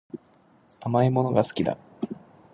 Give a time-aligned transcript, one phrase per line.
[0.79, 1.77] 甘いものが好きだ